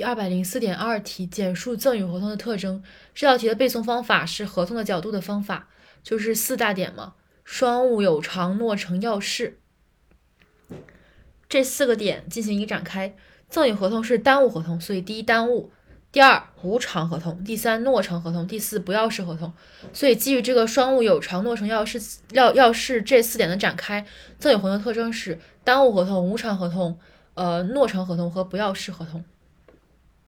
[0.00, 2.82] 第二百零四点二题，简述赠与合同的特征。
[3.14, 5.68] 这道题的背诵方法是合同的角度的方法，
[6.02, 7.12] 就是四大点嘛：
[7.44, 9.60] 双务、有偿、诺成、要事。
[11.50, 13.14] 这四个点进行一个展开。
[13.50, 15.70] 赠与合同是单务合同，所以第一单务，
[16.10, 19.52] 第二无偿合同，第三诺成合同，第四不要式合同。
[19.92, 22.00] 所以基于这个双务、有偿、诺成、要事、
[22.32, 24.06] 要要事这四点的展开，
[24.38, 26.98] 赠与合同的特征是单务合同、无偿合同、
[27.34, 29.22] 呃诺成合同和不要式合同。